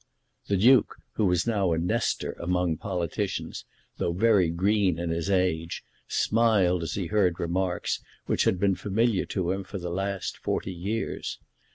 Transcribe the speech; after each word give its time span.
The 0.47 0.57
Duke, 0.57 0.95
who 1.13 1.27
was 1.27 1.45
now 1.45 1.73
a 1.73 1.77
Nestor 1.77 2.31
among 2.39 2.75
politicians, 2.77 3.65
though 3.97 4.13
very 4.13 4.49
green 4.49 4.97
in 4.97 5.11
his 5.11 5.29
age, 5.29 5.83
smiled 6.07 6.81
as 6.81 6.93
he 6.95 7.05
heard 7.05 7.39
remarks 7.39 8.01
which 8.25 8.45
had 8.45 8.59
been 8.59 8.73
familiar 8.73 9.25
to 9.27 9.51
him 9.51 9.63
for 9.63 9.77
the 9.77 9.91
last 9.91 10.39
forty 10.39 10.73
years. 10.73 11.37